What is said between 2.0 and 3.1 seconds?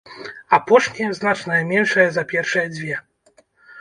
за першыя дзве.